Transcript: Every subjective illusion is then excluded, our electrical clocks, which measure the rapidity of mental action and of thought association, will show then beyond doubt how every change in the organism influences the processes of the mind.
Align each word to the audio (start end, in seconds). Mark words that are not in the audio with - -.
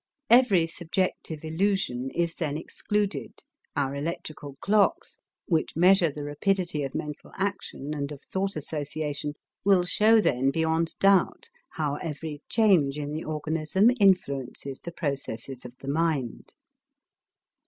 Every 0.31 0.65
subjective 0.65 1.45
illusion 1.45 2.09
is 2.15 2.33
then 2.33 2.57
excluded, 2.57 3.43
our 3.75 3.93
electrical 3.95 4.55
clocks, 4.59 5.19
which 5.45 5.75
measure 5.75 6.09
the 6.11 6.23
rapidity 6.23 6.81
of 6.81 6.95
mental 6.95 7.31
action 7.37 7.93
and 7.93 8.11
of 8.11 8.23
thought 8.23 8.55
association, 8.55 9.33
will 9.63 9.85
show 9.85 10.19
then 10.19 10.49
beyond 10.49 10.95
doubt 10.99 11.51
how 11.73 11.97
every 11.97 12.41
change 12.49 12.97
in 12.97 13.11
the 13.11 13.23
organism 13.23 13.91
influences 13.99 14.79
the 14.79 14.91
processes 14.91 15.65
of 15.65 15.77
the 15.81 15.87
mind. 15.87 16.55